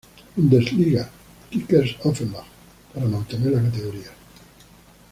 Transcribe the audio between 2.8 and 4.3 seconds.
para mantener la categoría.